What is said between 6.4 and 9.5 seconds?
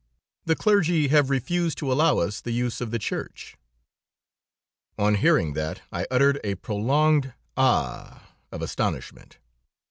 a prolonged A h! of astonishment.